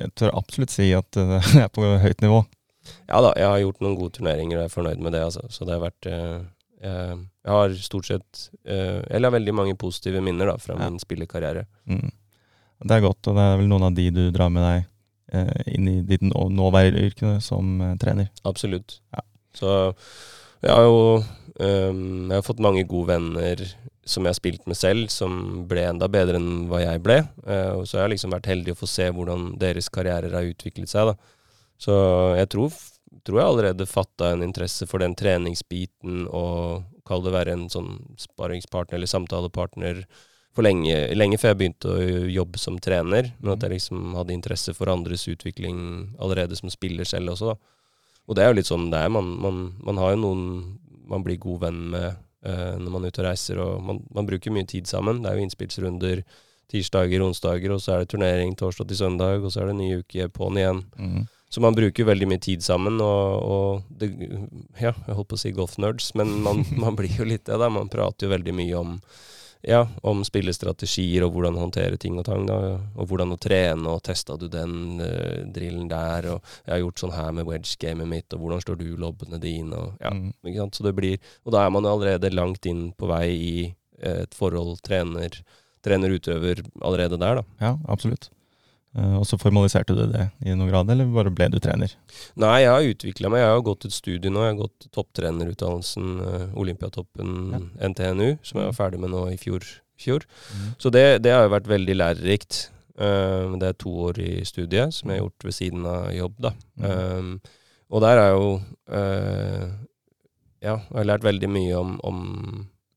[0.02, 2.44] jeg tør absolutt si at eh, jeg er på høyt nivå.
[3.08, 5.44] Ja da, jeg har gjort noen gode turneringer og er fornøyd med det, altså.
[5.52, 6.38] Så det har vært eh,
[6.84, 7.18] jeg,
[7.48, 10.86] jeg har stort sett eh, Eller har veldig mange positive minner da, fra Ja.
[10.90, 11.66] min spillekarriere.
[11.90, 12.12] Mm.
[12.86, 14.84] Det er godt, og det er vel noen av de du drar med deg
[15.34, 18.30] eh, inn i ditt nå- nåværende yrke som eh, trener.
[18.46, 19.00] Absolutt.
[19.16, 19.24] Ja.
[19.58, 19.72] Så
[20.62, 21.00] jeg har jo
[21.60, 23.64] ehm, Jeg har fått mange gode venner
[24.10, 27.22] som jeg har spilt med selv, som ble enda bedre enn hva jeg ble.
[27.46, 30.48] Eh, og så har jeg liksom vært heldig å få se hvordan deres karrierer har
[30.48, 31.12] utviklet seg.
[31.12, 31.34] da.
[31.82, 31.98] Så
[32.40, 32.78] jeg tror,
[33.28, 37.94] tror jeg allerede fatta en interesse for den treningsbiten og kall det være en sånn
[38.20, 40.02] sparringspartner eller samtalepartner
[40.58, 43.32] for lenge, lenge før jeg begynte å jobbe som trener.
[43.40, 47.74] Men at jeg liksom hadde interesse for andres utvikling allerede som spiller selv også, da.
[48.28, 49.12] Og det er jo litt sånn det er.
[49.14, 50.48] Man, man, man har jo noen
[51.08, 52.18] man blir god venn med
[52.48, 55.24] når man er ute og reiser, og man, man bruker mye tid sammen.
[55.24, 56.22] Det er jo innspillsrunder
[56.72, 59.84] tirsdager, onsdager, og så er det turnering torsdag til søndag, og så er det en
[59.84, 60.84] ny uke på'n igjen.
[61.00, 61.26] Mm.
[61.50, 64.12] Så man bruker veldig mye tid sammen, og, og det,
[64.82, 67.72] Ja, jeg holdt på å si golf-nerds, men man, man blir jo litt det, da.
[67.72, 68.98] Man prater jo veldig mye om
[69.66, 72.46] ja, om spillestrategier og hvordan håndtere ting og tang.
[72.50, 76.84] da, Og hvordan å trene, og testa du den uh, drillen der, og jeg har
[76.84, 80.14] gjort sånn her med wedge-gamet mitt, og hvordan slår du lobbene dine, og ja.
[80.14, 80.32] Mm.
[80.46, 80.80] Ikke sant?
[80.80, 84.38] Så det blir, og da er man allerede langt inn på vei i eh, et
[84.38, 85.42] forhold trener,
[85.86, 87.48] trener-utøver allerede der, da.
[87.64, 88.32] Ja, absolutt.
[88.96, 91.92] Eh, og så formaliserte du det i noen grad, eller bare ble du trener?
[92.40, 93.44] Nei, jeg har utvikla meg.
[93.44, 94.46] Jeg har gått et studie nå.
[94.46, 97.62] Jeg har gått topptrenerutdannelsen uh, Olympiatoppen Ja.
[97.92, 99.66] NTNU, som jeg var ferdig med nå i fjor.
[100.00, 100.26] fjor.
[100.54, 100.72] Mm.
[100.82, 102.68] Så det, det har jo vært veldig lærerikt.
[102.98, 106.40] Eh, det er to år i studiet som jeg har gjort ved siden av jobb,
[106.48, 106.52] da.
[106.82, 106.88] Mm.
[106.88, 108.48] Um, og der er jo
[108.92, 109.68] eh,
[110.66, 112.22] Ja, jeg har lært veldig mye om, om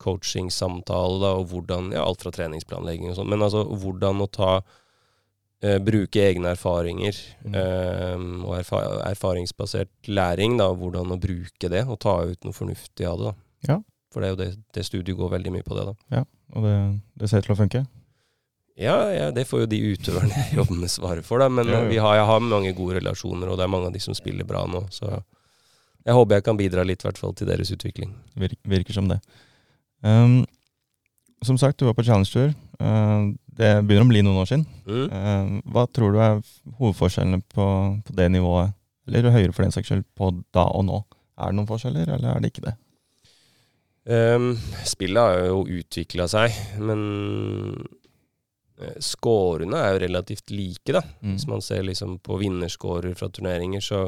[0.01, 4.31] coaching, samtale, da, og hvordan Ja, alt fra treningsplanlegging og sånn, men altså hvordan å
[4.33, 4.53] ta
[5.63, 7.55] eh, Bruke egne erfaringer Mm.
[7.55, 13.07] eh, og erfa erfaringsbasert læring, da, hvordan å bruke det og ta ut noe fornuftig
[13.09, 13.25] av det.
[13.31, 13.35] da.
[13.75, 13.79] Ja.
[14.13, 16.25] For det er jo det, det studiet går veldig mye på det, da.
[16.55, 16.77] Og det,
[17.21, 17.87] det ser ut til å funke?
[18.81, 21.49] Ja, ja, det får jo de utøverne med svare for, da.
[21.53, 21.89] Men Jo, eh, jo.
[21.93, 24.45] vi har, jeg har mange gode relasjoner, og det er mange av de som spiller
[24.49, 24.87] bra nå.
[24.91, 25.05] Så
[26.07, 28.15] jeg håper jeg kan bidra litt, hvert fall, til deres utvikling.
[28.41, 29.21] Virker, virker som det.
[30.03, 30.47] Um,
[31.45, 32.55] som sagt, du var på Challenge-tur.
[32.81, 34.67] Uh, det begynner å bli noen år siden.
[34.89, 35.07] Mm.
[35.13, 36.43] Uh, hva tror du er
[36.81, 37.67] hovedforskjellene på,
[38.07, 38.77] på det nivået,
[39.09, 41.03] eller høyere for den saks skyld, på da og nå?
[41.41, 42.77] Er det noen forskjeller, eller er det ikke det?
[44.11, 44.55] Um,
[44.89, 47.01] spillet har jo utvikla seg, men
[48.81, 51.03] skårene scorene er jo relativt like, da.
[51.21, 51.35] Mm.
[51.35, 54.07] Hvis man ser liksom på vinnerscorer fra turneringer, så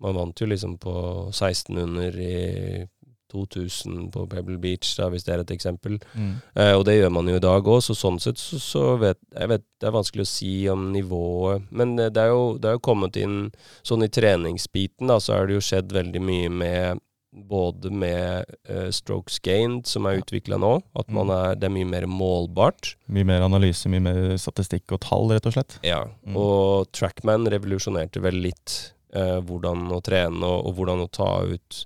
[0.00, 0.94] man vant jo liksom på
[1.32, 2.86] 16 under i
[3.32, 5.98] 2000 på Pebble Beach, da, hvis det er et eksempel.
[6.14, 6.34] Mm.
[6.54, 9.18] Eh, og det gjør man jo i dag òg, så sånn sett så, så vet
[9.34, 11.66] jeg vet, Det er vanskelig å si om nivået.
[11.70, 13.50] Men eh, det er jo, det er jo kommet inn
[13.86, 17.02] Sånn i treningsbiten, da, så har det jo skjedd veldig mye med
[17.36, 21.32] både med uh, strokes gained, som er utvikla nå, at man Mm.
[21.36, 22.94] er, det er mye mer målbart.
[23.12, 25.76] Mye mer analyse, mye mer statistikk og tall, rett og slett.
[25.84, 26.36] Ja, Mm.
[26.40, 31.82] og Trackman revolusjonerte vel litt uh, hvordan å trene og, og hvordan å ta ut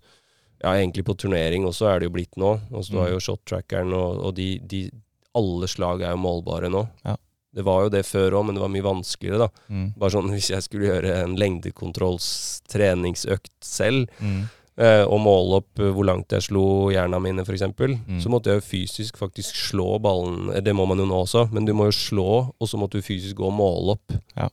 [0.63, 2.61] Ja, egentlig på turnering også er det jo blitt nå.
[2.73, 3.13] Altså, du har Mm.
[3.15, 4.91] jo shot-trackeren, og, og de, de
[5.35, 6.87] Alle slag er jo målbare nå.
[7.07, 7.17] Ja.
[7.55, 9.49] Det var jo det før òg, men det var mye vanskeligere, da.
[9.71, 9.93] Mm.
[9.97, 14.45] Bare sånn hvis jeg skulle gjøre en lengdekontrollstreningsøkt selv, Mm.
[14.79, 18.21] eh, og måle opp eh, hvor langt jeg slo jerna mine, f.eks., Mm.
[18.21, 20.51] så måtte jeg jo fysisk faktisk slå ballen.
[20.55, 22.93] Eh, Det må man jo nå også, men du må jo slå, og så måtte
[22.99, 24.13] du fysisk gå og måle opp.
[24.37, 24.49] Ja.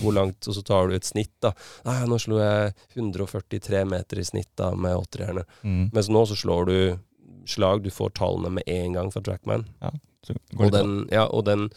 [0.00, 1.52] Hvor langt, og så tar du et snitt, da.
[1.84, 5.44] Nei, nå slo jeg 143 meter i snitt da med åtterhjerne.
[5.62, 5.90] Mm.
[5.92, 6.76] Mens nå så slår du
[7.50, 9.66] slag, du får tallene med en gang fra Trackman.
[10.26, 11.68] Så går Og, den, ja, og den,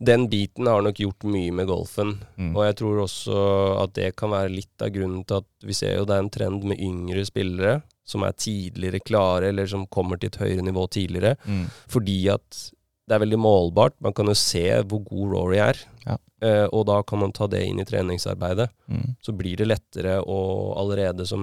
[0.00, 2.16] den biten har nok gjort mye med golfen.
[2.36, 2.54] Mm.
[2.54, 3.40] Og jeg tror også
[3.82, 6.32] at det kan være litt av grunnen til at vi ser jo det er en
[6.32, 10.86] trend med yngre spillere som er tidligere klare, eller som kommer til et høyere nivå
[10.90, 11.36] tidligere.
[11.44, 11.66] Mm.
[11.92, 12.62] Fordi at
[13.10, 13.96] det er veldig målbart.
[14.04, 15.78] Man kan jo se hvor god Rory er.
[16.04, 16.14] Ja.
[16.40, 18.68] Uh, og da kan man ta det inn i treningsarbeidet.
[18.86, 19.16] Mm.
[19.20, 21.42] Så blir det lettere, og allerede som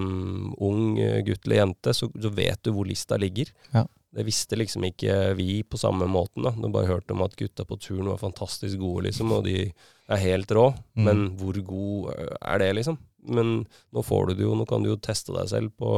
[0.63, 3.51] ung eh, gutt eller jente, så, så vet du hvor lista ligger.
[3.75, 3.83] Ja.
[4.17, 6.47] Det visste liksom ikke vi på samme måten.
[6.47, 6.55] da.
[6.55, 10.23] Du bare hørte om at gutta på turen var fantastisk gode, liksom, og de er
[10.23, 10.69] helt rå.
[10.95, 11.03] Mm.
[11.03, 12.97] Men hvor god eh, er det, liksom?
[13.27, 13.53] Men
[13.91, 15.91] nå får du det jo, nå kan du jo teste deg selv på,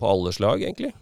[0.00, 0.94] på alle slag, egentlig.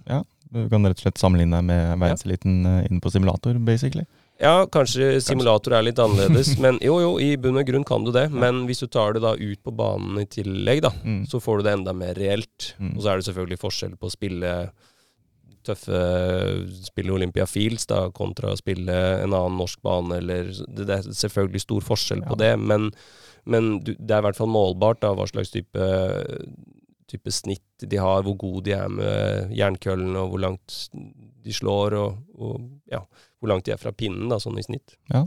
[0.51, 2.81] Du kan rett og slett sammenligne deg med verdenseliten ja.
[2.89, 4.07] inne på simulator, basically.
[4.41, 8.11] Ja, kanskje simulator er litt annerledes, men jo, jo, i bunn og grunn kan du
[8.15, 8.27] det.
[8.33, 11.27] Men hvis du tar det da ut på banen i tillegg, da, Mm.
[11.29, 12.71] så får du det enda mer reelt.
[12.79, 12.95] Mm.
[12.97, 14.55] Og så er det selvfølgelig forskjell på å spille
[15.67, 16.01] tøffe
[16.87, 21.09] spille Olympia Fields da, kontra å spille en annen norsk bane, eller Det, det er
[21.13, 22.89] selvfølgelig stor forskjell på det, men,
[23.45, 25.91] men du, det er i hvert fall målbart da, hva slags type,
[27.11, 31.97] type snitt de har, hvor gode de er med jernkøllen, og hvor langt de slår,
[31.99, 33.03] og, og ja,
[33.41, 34.97] hvor langt de er fra pinnen, da, sånn i snitt.
[35.13, 35.25] Ja,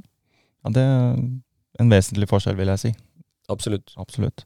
[0.74, 1.18] det er
[1.82, 2.94] en vesentlig forskjell, vil jeg si.
[3.52, 3.96] Absolutt.
[4.00, 4.46] Absolutt.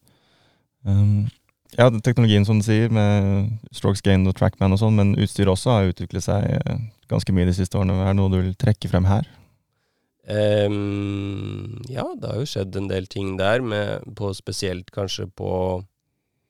[0.87, 1.27] Um,
[1.75, 5.73] ja, teknologien som du sier, med strokes gain og trackman og sånn, men utstyret også
[5.73, 7.97] har utviklet seg eh, ganske mye de siste årene.
[7.99, 9.27] Er det noe du vil trekke frem her?
[10.27, 15.51] Um, ja, det har jo skjedd en del ting der, med, på spesielt kanskje på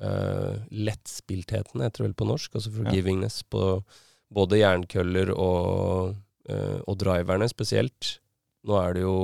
[0.04, 3.82] uh, lettspiltheten, heter det vel på norsk, altså forgivingness, på
[4.34, 6.16] både jernkøller og,
[6.52, 8.18] uh, og driverne spesielt.
[8.68, 9.18] Nå er det jo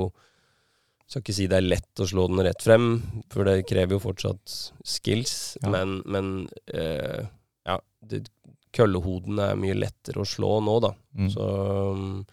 [1.04, 2.86] skal ikke si det er lett å slå den rett frem,
[3.30, 4.54] for det krever jo fortsatt
[4.88, 5.68] skills, Ja.
[5.74, 6.30] men, men
[6.72, 7.26] uh,
[7.68, 8.24] ja, det,
[8.74, 10.90] køllehodene er mye lettere å slå nå, da.
[11.14, 11.28] Mm.
[11.30, 11.44] Så
[11.94, 12.24] um,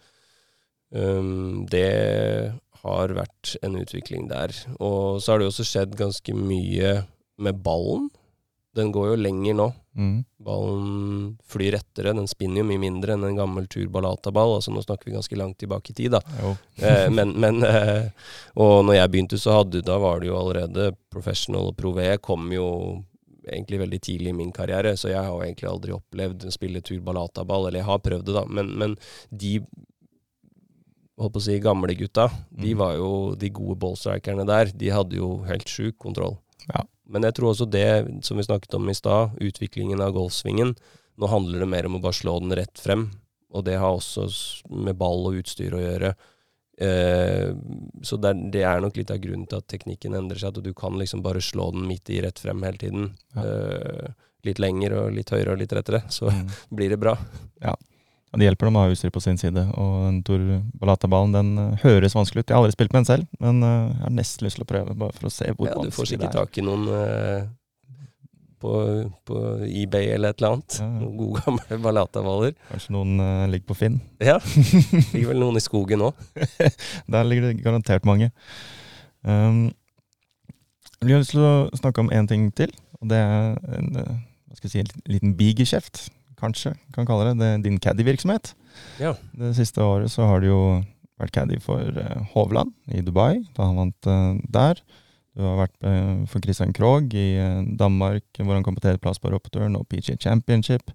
[0.90, 2.52] um, det
[2.82, 4.54] har vært en utvikling der.
[4.82, 6.96] Og så har det jo også skjedd ganske mye
[7.42, 8.08] med ballen.
[8.74, 9.66] Den går jo lenger nå.
[9.94, 10.24] Mm.
[10.40, 12.14] Ballen flyr rettere.
[12.16, 14.54] Den spinner jo mye mindre enn en gammel turbalata-ball.
[14.56, 16.20] Altså nå snakker vi ganske langt tilbake i tid, da.
[16.82, 18.08] Eh, men, men eh,
[18.56, 22.48] Og når jeg begynte, så hadde, da var det jo allerede professional og prové kom
[22.52, 22.66] jo
[23.42, 26.80] egentlig veldig tidlig i min karriere, så jeg har jo egentlig aldri opplevd å spille
[26.80, 28.92] turbalata-ball, eller jeg har prøvd det, da, men, men
[29.34, 29.56] de
[31.18, 32.78] holdt på å si gamle gutta, de Mhm.
[32.78, 34.70] var jo de gode ballstrikerne der.
[34.72, 36.38] De hadde jo helt sjuk kontroll.
[36.72, 36.84] Ja.
[37.12, 37.86] Men jeg tror også det,
[38.24, 40.74] som vi snakket om i stad, utviklingen av golfsvingen
[41.20, 43.02] Nå handler det mer om å bare slå den rett frem,
[43.52, 44.24] og det har også
[44.72, 46.14] med ball og utstyr å gjøre.
[46.80, 47.50] Eh,
[48.02, 50.64] så det er, det er nok litt av grunnen til at teknikken endrer seg, at
[50.64, 53.10] du kan liksom bare slå den midt i rett frem hele tiden.
[53.36, 53.44] Ja.
[53.44, 54.08] Eh,
[54.48, 56.48] litt lenger og litt høyere og litt rettere, så Mm.
[56.80, 57.12] blir det bra.
[58.32, 59.62] Og det hjelper dem å ha utstyr på sin side.
[59.76, 60.44] Og den Tor
[60.80, 62.46] Balata-ballen den eh, høres vanskelig ut.
[62.48, 64.70] Jeg har aldri spilt med den selv, men eh, jeg har nesten lyst til å
[64.70, 66.38] prøve, bare for å se hvor Ja, du får sikkert er.
[66.40, 67.42] tak i noen eh,
[68.62, 68.72] på,
[69.28, 70.78] på eBay eller et eller annet.
[70.80, 70.88] Ja.
[71.02, 72.56] Noen gode gamle ballatavaller.
[72.70, 74.00] Kanskje noen uh, ligger på Finn.
[74.30, 74.38] Ja,
[75.12, 76.24] ligger vel noen i skogen òg.
[77.10, 78.30] Der ligger det garantert mange.
[79.26, 79.66] Um,
[81.02, 83.92] jeg har lyst til å snakke om én ting til, og det er en
[84.52, 86.06] hva skal jeg si, en liten bigeskjeft,
[86.42, 87.38] kanskje kan kalle det.
[87.40, 88.52] Det din caddy-virksomhet.
[89.00, 89.14] Ja.
[89.38, 90.62] Det siste året så har du jo
[91.22, 94.82] vært caddy for eh, Hovland i Dubai, da han vant eh, der.
[95.36, 97.28] Du har vært eh, for Christian Krogh i
[97.78, 100.92] Danmark, hvor han kom på tredjeplass på Europeturen og PGA Championship.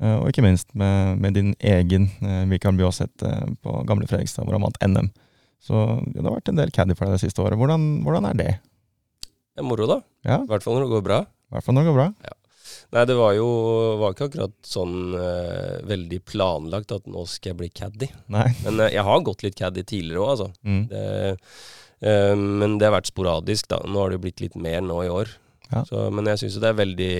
[0.00, 2.06] Og ikke minst med, med din egen
[2.48, 3.20] Mikael Bjåseth
[3.60, 5.10] på gamle Fredrikstad, hvor han vant NM.
[5.60, 7.60] Så ja, det har vært en del caddy for deg det siste året.
[7.60, 8.54] Hvordan, hvordan er det?
[9.28, 9.98] Det er moro, da.
[10.24, 11.18] Ja, I hvert fall når det går bra.
[11.28, 12.08] i hvert fall når det går bra.
[12.90, 13.48] Nei, det var jo
[14.00, 18.08] var ikke akkurat sånn uh, veldig planlagt at nå skal jeg bli caddy.
[18.34, 18.48] Nei.
[18.64, 20.48] Men uh, jeg har gått litt caddy tidligere òg, altså.
[20.66, 20.80] Mm.
[20.90, 21.04] Det,
[22.02, 23.78] uh, men det har vært sporadisk, da.
[23.86, 25.30] Nå har det jo blitt litt mer nå i år.
[25.70, 25.84] Ja.
[25.86, 27.12] Så, men jeg syns jo det er veldig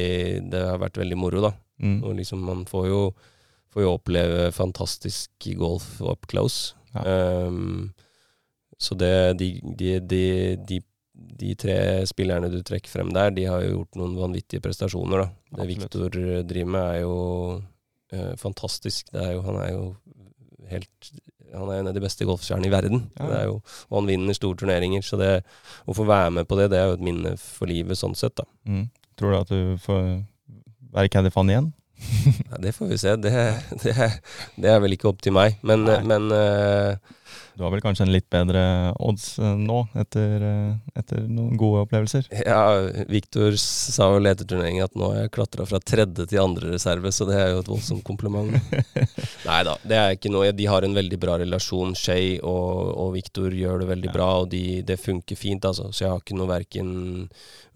[0.51, 1.55] Det har vært veldig moro, da.
[1.79, 2.01] Mm.
[2.03, 3.01] Og liksom man får jo,
[3.71, 6.75] får jo oppleve fantastisk golf up close.
[6.97, 7.47] Ja.
[7.47, 7.93] Um,
[8.81, 10.25] så det de, de, de,
[10.67, 10.81] de,
[11.41, 11.77] de tre
[12.09, 15.59] spillerne du trekker frem der, de har jo gjort noen vanvittige prestasjoner, da.
[15.59, 17.17] Det Viktor driver med, er jo
[18.15, 19.11] eh, fantastisk.
[19.15, 19.85] Det er jo, han er jo
[20.71, 21.13] helt
[21.51, 23.01] Han er en av de beste golfstjernene i verden.
[23.19, 23.27] Ja.
[23.27, 23.57] Det jo,
[23.89, 25.33] og han vinner store turneringer, så det
[25.83, 28.37] å få være med på det, det er jo et minne for livet sånn sett,
[28.39, 28.47] da.
[28.71, 28.85] Mm.
[29.19, 30.05] Tror du at du får
[30.95, 31.73] være caddy-fan igjen?
[32.53, 33.17] Nei, det får vi se.
[33.19, 33.33] Det,
[33.83, 33.95] det,
[34.63, 35.59] det er vel ikke opp til meg.
[35.67, 37.19] Men, men eh,
[37.57, 38.63] Du har vel kanskje en litt bedre
[38.99, 42.29] odds eh, nå, etter, eh, etter noen gode opplevelser?
[42.47, 42.61] ja,
[43.11, 47.13] Viktor sa vel etter turneringen at nå har jeg klatra fra tredje til andre reserve,
[47.13, 48.55] så det er jo et voldsomt kompliment.
[49.49, 50.53] Nei da, det er ikke noe.
[50.57, 51.93] De har en veldig bra relasjon.
[51.99, 54.15] Shay og, og Viktor gjør det veldig Ja.
[54.17, 55.91] bra, og de, det funker fint, altså.
[55.93, 56.91] Så jeg har ikke noe verken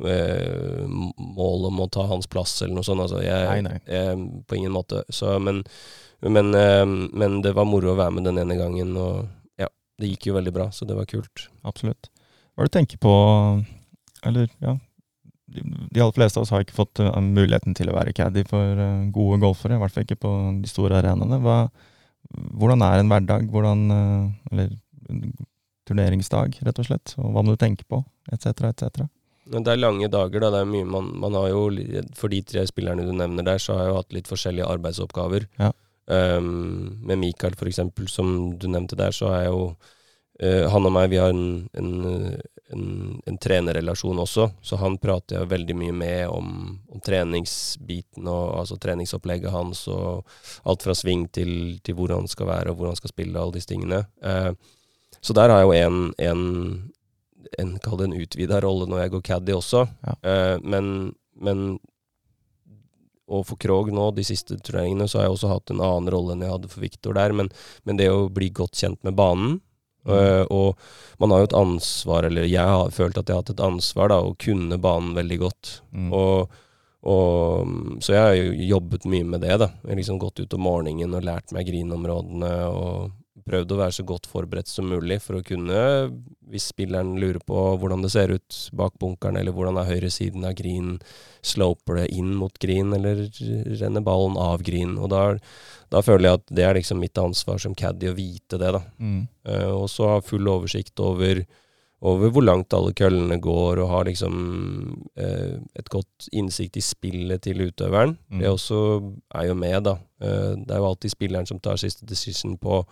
[0.00, 0.86] øh,
[1.18, 3.04] mål om å ta hans plass eller noe sånt.
[3.04, 3.20] Altså.
[3.24, 3.78] Jeg, Nei, nei.
[3.86, 5.02] jeg- på ingen måte.
[5.08, 5.62] Så, men,
[6.22, 9.26] men, øh, men det var moro å være med den ene gangen, og
[10.00, 11.46] det gikk jo veldig bra, så det var kult.
[11.66, 12.10] Absolutt.
[12.54, 13.14] Hva er det du tenker på
[14.24, 14.76] Eller, ja
[15.50, 18.44] De, de aller fleste av oss har ikke fått uh, muligheten til å være caddy
[18.48, 20.30] for uh, gode golfere, i hvert fall ikke på
[20.62, 21.38] de store arenaene.
[21.44, 21.58] Hva,
[22.58, 23.50] hvordan er en hverdag?
[23.52, 24.72] Hvordan uh, Eller
[25.84, 27.14] turneringsdag, rett og slett?
[27.20, 28.00] Og hva må du tenke på?
[28.32, 29.04] Etc., etc.
[29.44, 30.50] Det er lange dager, da.
[30.54, 31.66] Det er mye man, man har jo,
[32.16, 35.44] For de tre spillerne du nevner der, så har jeg jo hatt litt forskjellige arbeidsoppgaver.
[35.60, 35.74] Ja.
[36.06, 40.92] Um, med Mikael, for eksempel, som du nevnte der, så er jo uh, Han og
[40.92, 41.94] meg, vi har en, en,
[42.74, 42.88] en,
[43.24, 46.50] en trenerrelasjon også, så han prater jeg veldig mye med om,
[46.92, 50.28] om treningsbiten og altså treningsopplegget hans og
[50.68, 53.56] alt fra sving til, til hvor han skal være og hvor han skal spille, alle
[53.56, 54.04] disse tingene.
[54.20, 54.52] Uh,
[55.24, 56.44] så der har jeg jo en, en,
[57.64, 59.86] en kall det en utvida rolle når jeg går caddy også.
[60.04, 60.20] Ja.
[60.20, 61.78] uh, men, men
[63.24, 66.34] og for Krog nå, de siste turneringene, så har jeg også hatt en annen rolle
[66.34, 67.32] enn jeg hadde for Viktor der.
[67.36, 67.48] Men,
[67.88, 69.56] men det å bli godt kjent med banen
[70.08, 73.54] øh, Og man har jo et ansvar, eller jeg har følt at jeg har hatt
[73.54, 75.72] et ansvar, da, å kunne banen veldig godt.
[75.96, 76.12] Mm.
[76.12, 76.60] Og,
[77.08, 79.72] og, så jeg har jo jobbet mye med det, da.
[79.82, 83.12] Jeg har liksom gått ut om morgenen og lært meg grinområdene og
[83.44, 85.80] prøvd å være så godt forberedt som mulig for å kunne,
[86.50, 90.56] hvis spilleren lurer på hvordan det ser ut bak bunkeren, eller hvordan er høyresiden av
[90.58, 90.96] green,
[91.44, 93.26] sloper det inn mot green, eller
[93.80, 94.96] renner ballen av green.
[94.98, 95.26] Og da,
[95.92, 98.82] da føler jeg at det er liksom mitt ansvar som caddy å vite det, da.
[98.98, 99.20] Mm.
[99.48, 101.44] Uh, og så ha full oversikt over,
[102.04, 104.34] over hvor langt alle køllene går, og har liksom
[105.16, 108.18] eh, et godt innsikt i spillet til utøveren.
[108.28, 108.42] Mm.
[108.42, 108.80] Det også
[109.40, 109.94] er jo med, da.
[110.20, 112.82] Eh, det er jo alltid spilleren som tar siste decision på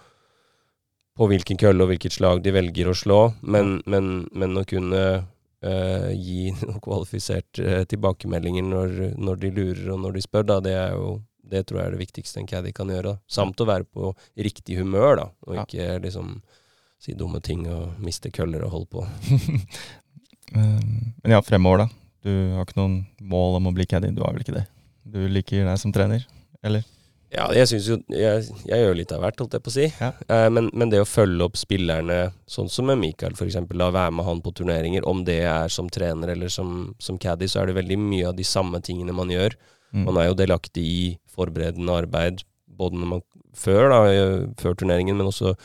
[1.18, 5.03] på hvilken kølle og hvilket slag de velger å slå, men, men, men å kunne
[5.22, 10.59] uh, gi noen kvalifiserte uh, tilbakemeldinger når, når de lurer og når de spør, da,
[10.64, 11.20] det er jo
[11.53, 13.12] det tror jeg er det viktigste en caddy kan gjøre.
[13.12, 13.20] Da.
[13.29, 15.64] Samt å være på riktig humør, da, og Ja.
[15.66, 16.38] ikke liksom
[17.03, 19.03] si dumme ting og miste køller og holde på.
[20.55, 21.88] Men ja, fremover, da.
[22.22, 24.12] Du har ikke noen mål om å bli caddy?
[24.14, 24.64] Du har vel ikke det?
[25.03, 26.25] Du liker deg som trener,
[26.62, 26.87] eller?
[27.33, 29.87] Ja, jeg syns jo jeg, jeg gjør litt av hvert, holdt jeg på å si.
[29.88, 30.11] Ja.
[30.29, 32.18] Eh, men, men det å følge opp spillerne,
[32.51, 35.88] sånn som med Michael f.eks., la være med han på turneringer, om det er som
[35.92, 39.33] trener eller som, som caddy, så er det veldig mye av de samme tingene man
[39.33, 39.57] gjør.
[39.92, 40.05] Mm.
[40.11, 43.25] Man er jo delaktig i forberedende arbeid, både når man,
[43.57, 45.57] før, da, eh, før turneringen, men også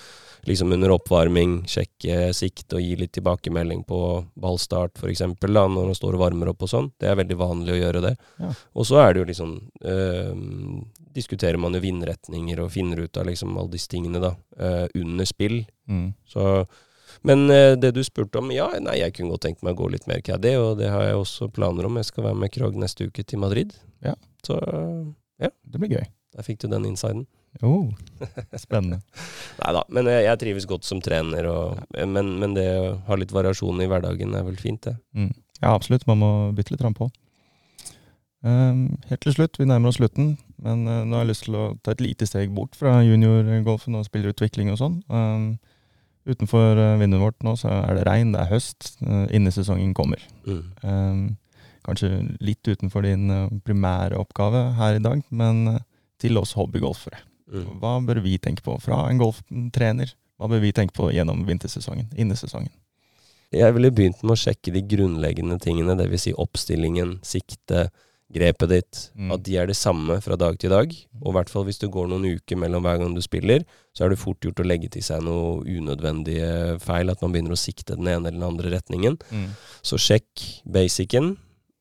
[0.48, 4.00] liksom under oppvarming, sjekke sikt og gi litt tilbakemelding på
[4.40, 6.88] ballstart f.eks., når man står og varmer opp og sånn.
[7.00, 8.14] Det er veldig vanlig å gjøre det.
[8.40, 8.54] Ja.
[8.78, 10.32] Og så er det jo liksom eh,
[11.18, 15.28] Diskuterer man jo vindretninger og finner ut av liksom alle disse tingene da, uh, under
[15.30, 15.64] spill.
[15.90, 16.12] Mm.
[16.30, 16.44] Så
[17.26, 19.88] men uh, det du spurte om, ja, nei, jeg kunne godt tenkt meg å gå
[19.96, 21.98] litt mer caddy, og det har jeg også planer om.
[21.98, 23.74] Jeg skal være med Krog neste uke til Madrid.
[24.06, 24.14] Ja.
[24.46, 24.60] Så
[25.42, 26.06] Det blir gøy.
[26.36, 27.26] der fikk du den insiden.
[27.66, 27.90] Oh,
[28.60, 29.02] spennende.
[29.62, 33.18] Nei da, men jeg, jeg trives godt som trener, og, men, men det å ha
[33.18, 34.94] litt variasjon i hverdagen er vel fint, det.
[35.18, 35.32] Mm.
[35.62, 36.06] Ja, absolutt.
[36.10, 37.10] Man må bytte litt på.
[38.48, 41.58] Um, helt til slutt, vi nærmer oss slutten, men uh, nå har jeg lyst til
[41.58, 45.02] å ta et lite steg bort fra juniorgolfen og spillerutvikling og sånn.
[45.12, 45.48] Um,
[46.30, 50.24] utenfor uh, vinduet vårt nå så er det regn, det er høst, uh, innesesongen kommer.
[50.48, 50.64] Mm.
[50.86, 51.26] Um,
[51.88, 53.32] kanskje litt utenfor din
[53.68, 55.80] primære oppgave her i dag, men
[56.22, 57.22] til oss hobbygolfere.
[57.52, 57.68] Mm.
[57.82, 60.12] Hva bør vi tenke på fra en golftrener?
[60.38, 62.74] Hva bør vi tenke på gjennom vintersesongen, innesesongen?
[63.56, 66.26] Jeg ville begynt med å sjekke de grunnleggende tingene, dvs.
[66.28, 67.88] Si oppstillingen, sikte,
[68.34, 69.02] grepet ditt.
[69.16, 69.32] Mm.
[69.36, 70.92] At de er det samme fra dag til dag.
[71.22, 73.64] Og i hvert fall hvis det går noen uker mellom hver gang du spiller,
[73.96, 77.12] så er det fort gjort å legge til seg noe unødvendige feil.
[77.14, 79.20] At man begynner å sikte den ene eller den andre retningen.
[79.32, 79.52] Mm.
[79.86, 81.36] Så sjekk basicen.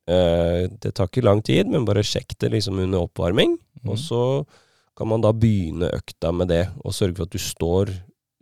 [0.07, 3.59] Eh, det tar ikke lang tid, men bare sjekk det liksom under oppvarming.
[3.83, 3.91] Mm.
[3.91, 4.23] Og så
[4.97, 7.93] kan man da begynne økta med det, og sørge for at du står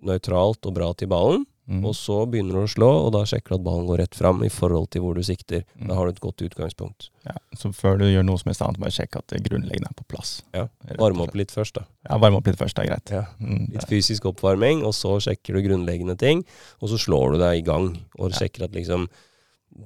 [0.04, 1.48] nøytralt og bra til ballen.
[1.64, 1.80] Mm.
[1.88, 4.42] Og så begynner du å slå, og da sjekker du at ballen går rett fram
[4.44, 5.62] i forhold til hvor du sikter.
[5.80, 5.86] Mm.
[5.88, 7.08] Da har du et godt utgangspunkt.
[7.24, 9.96] Ja, så før du gjør noe som helst annet, bare sjekk at det grunnleggende er
[9.96, 10.42] på plass.
[10.52, 10.66] Ja,
[11.00, 11.86] Varme opp litt først, da.
[12.04, 13.14] Ja, varme opp litt først, det er greit.
[13.16, 13.22] Ja.
[13.40, 16.44] Mm, Litt det- fysisk oppvarming, og så sjekker du grunnleggende ting.
[16.82, 18.36] Og så slår du deg i gang, og Ja.
[18.44, 19.08] sjekker at liksom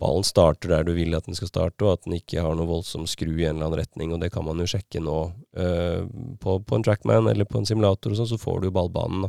[0.01, 2.67] ballen starter der du vil at den skal starte, og at den ikke har noe
[2.67, 4.13] voldsom skru i en eller annen retning.
[4.13, 6.07] Og det kan man jo sjekke nå Uh,
[6.39, 9.23] på, på en trackman eller på en simulator, og sånn, så får du jo ballbanen.
[9.23, 9.29] da.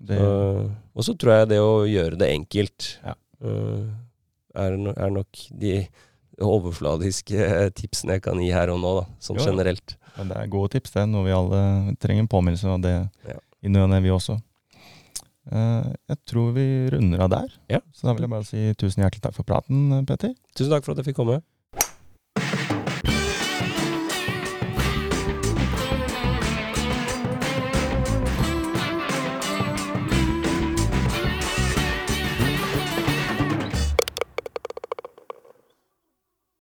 [0.00, 3.14] Det, Så- og så tror jeg det å gjøre det enkelt Ja.
[3.44, 3.90] uh,
[4.54, 5.28] er, no, er nok
[5.58, 5.88] de
[6.40, 9.96] overfladiske tipsene jeg kan gi her og nå, da, sånn Jo, generelt.
[10.18, 11.06] men det er gode tips, det.
[11.08, 13.38] Noe vi alle trenger en påminnelse av det Ja.
[13.62, 14.40] i ny og ne, vi også.
[15.52, 17.48] Uh, jeg tror vi runder av der.
[17.68, 17.80] Ja.
[17.92, 20.34] Så da vil jeg bare si tusen hjertelig takk for praten, Petter.
[20.56, 21.42] Tusen takk for at jeg fikk komme.